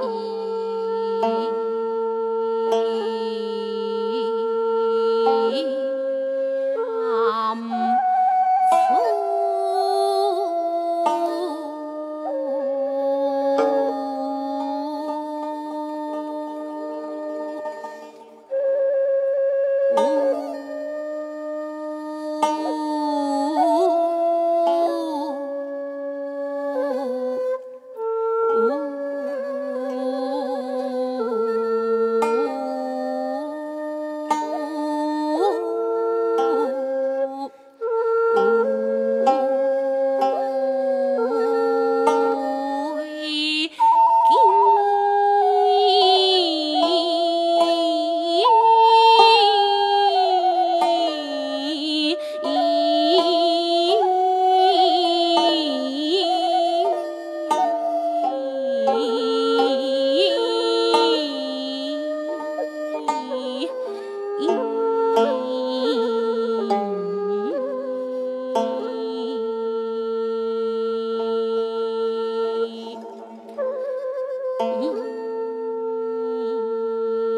E. 0.00 0.37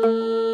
Música 0.01 0.50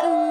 큰 0.00 0.21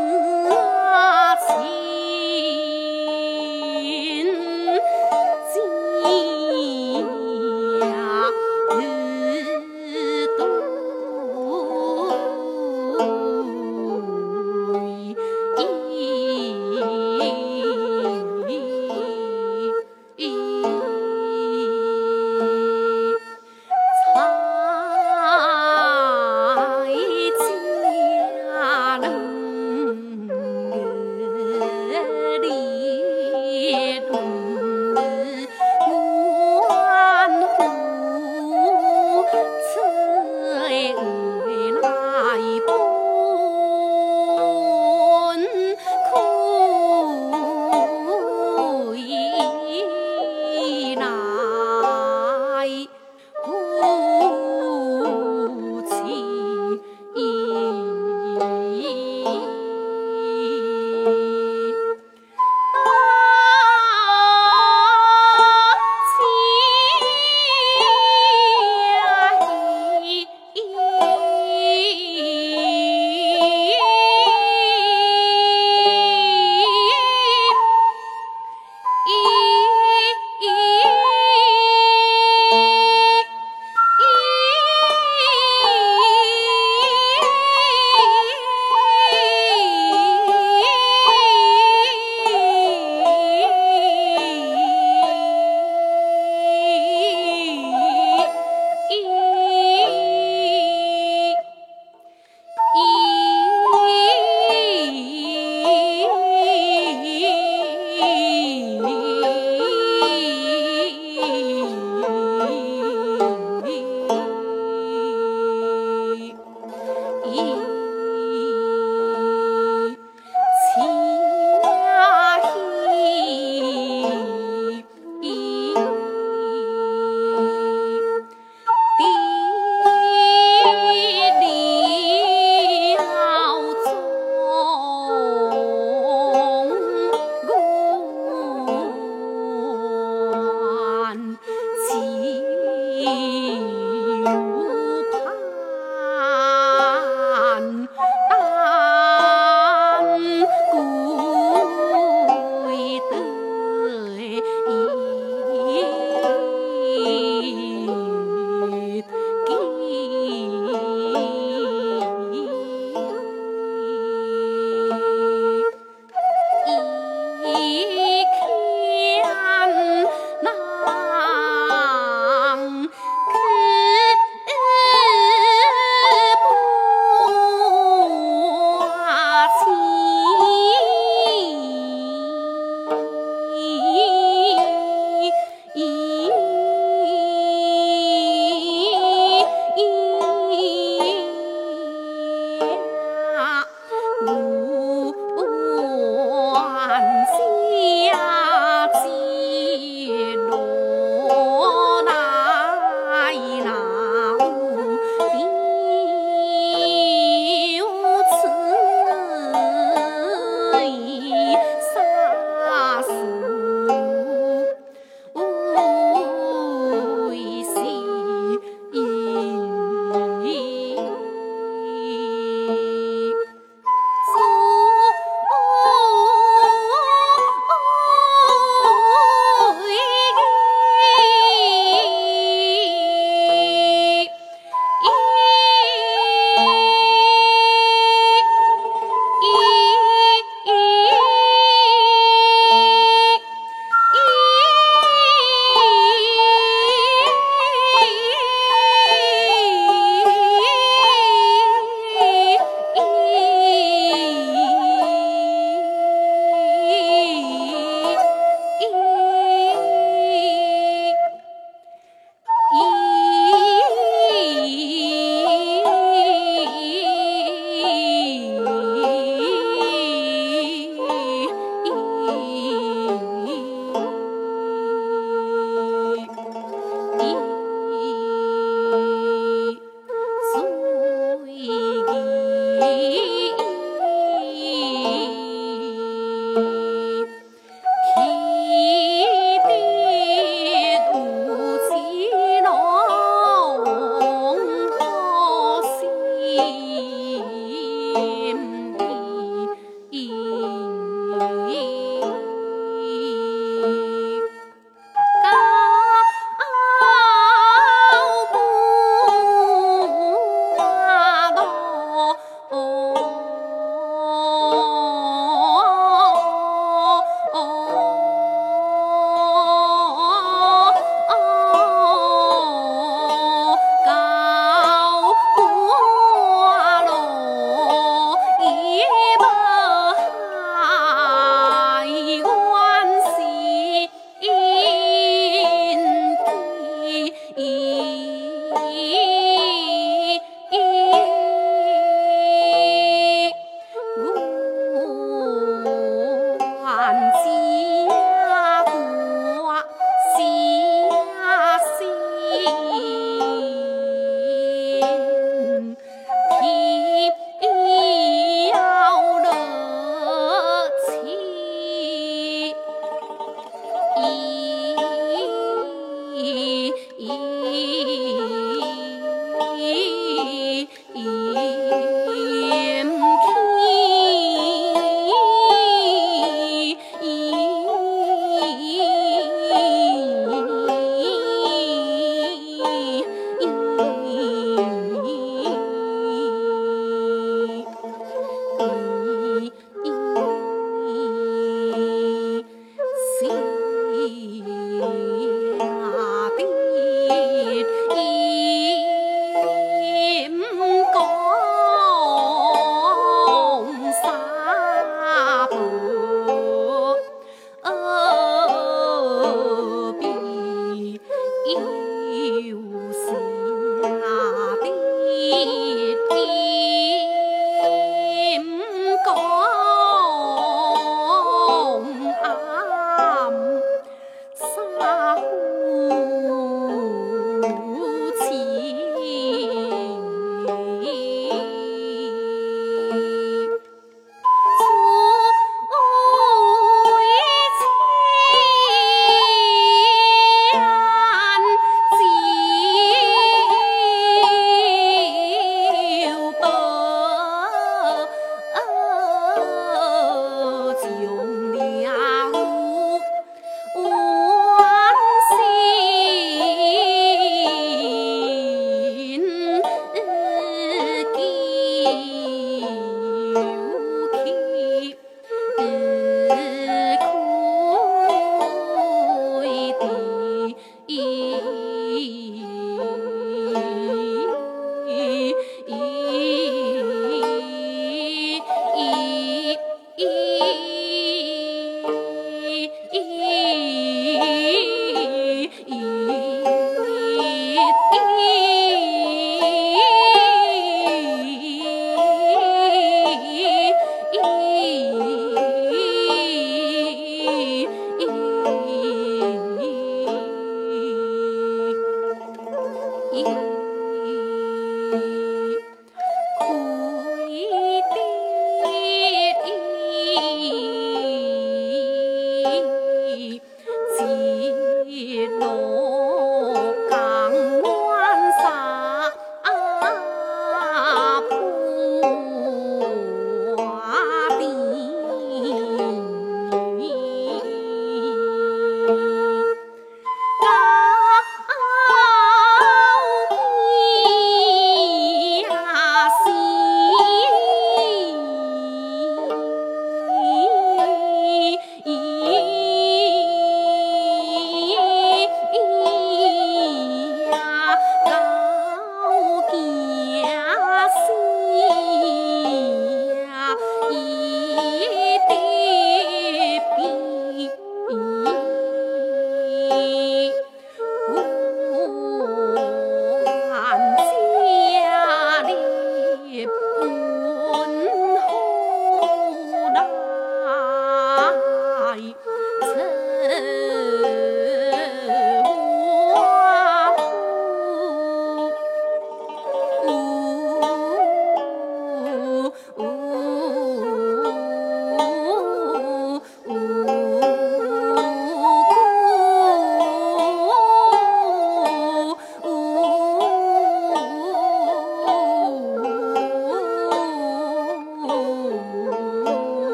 fancy. 347.12 347.51